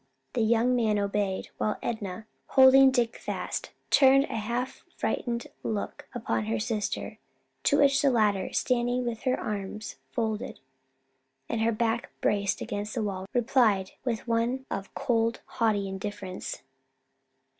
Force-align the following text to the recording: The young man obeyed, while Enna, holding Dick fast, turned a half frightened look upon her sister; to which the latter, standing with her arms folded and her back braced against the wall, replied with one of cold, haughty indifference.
The 0.33 0.41
young 0.41 0.75
man 0.75 0.97
obeyed, 0.97 1.49
while 1.59 1.77
Enna, 1.83 2.25
holding 2.47 2.89
Dick 2.89 3.17
fast, 3.17 3.69
turned 3.91 4.23
a 4.23 4.35
half 4.35 4.83
frightened 4.97 5.45
look 5.61 6.07
upon 6.15 6.45
her 6.45 6.59
sister; 6.59 7.19
to 7.65 7.77
which 7.77 8.01
the 8.01 8.09
latter, 8.09 8.51
standing 8.51 9.05
with 9.05 9.21
her 9.25 9.39
arms 9.39 9.97
folded 10.11 10.59
and 11.47 11.61
her 11.61 11.71
back 11.71 12.09
braced 12.19 12.61
against 12.61 12.95
the 12.95 13.03
wall, 13.03 13.27
replied 13.31 13.91
with 14.03 14.27
one 14.27 14.65
of 14.71 14.91
cold, 14.95 15.41
haughty 15.45 15.87
indifference. 15.87 16.63